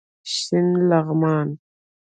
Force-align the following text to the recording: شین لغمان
شین 0.35 0.67
لغمان 0.89 1.47